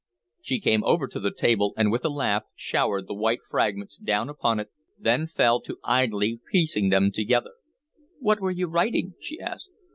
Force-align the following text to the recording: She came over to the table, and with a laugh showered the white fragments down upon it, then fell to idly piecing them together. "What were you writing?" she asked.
She 0.41 0.59
came 0.59 0.83
over 0.83 1.05
to 1.05 1.19
the 1.19 1.31
table, 1.31 1.75
and 1.77 1.91
with 1.91 2.03
a 2.03 2.09
laugh 2.09 2.41
showered 2.55 3.05
the 3.07 3.13
white 3.13 3.41
fragments 3.47 3.97
down 3.97 4.29
upon 4.29 4.59
it, 4.59 4.71
then 4.97 5.27
fell 5.27 5.61
to 5.61 5.77
idly 5.83 6.39
piecing 6.51 6.89
them 6.89 7.11
together. 7.11 7.51
"What 8.17 8.39
were 8.39 8.49
you 8.49 8.65
writing?" 8.65 9.13
she 9.19 9.39
asked. 9.39 9.69